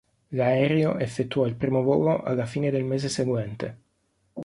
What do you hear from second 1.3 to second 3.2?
il primo volo alla fine del mese